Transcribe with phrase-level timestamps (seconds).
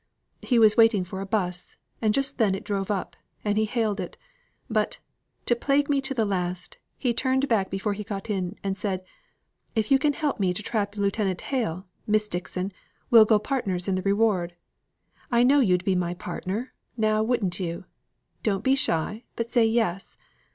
[0.41, 3.15] He was waiting for a bus, and just then it drove up,
[3.45, 4.17] and he hailed it.
[4.67, 4.97] But,
[5.45, 9.05] to plague me to the last, he turned back before he got in, and said,
[9.75, 12.73] 'If you can help me to trap Lieutenant Hale, Miss Dixon,
[13.11, 14.55] we'll go partners in the reward.
[15.31, 17.85] I know you'd like to be my partner, now wouldn't you?
[18.41, 20.17] Don't be shy, but say yes.